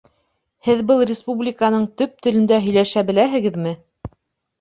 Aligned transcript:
Һеҙ 0.67 0.79
был 0.91 1.01
республиканың 1.09 1.85
төп 2.01 2.15
телендә 2.27 2.57
һөйләшә 2.65 3.05
беләһегеҙме? 3.11 3.75